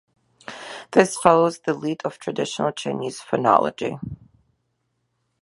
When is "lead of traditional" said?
1.75-2.71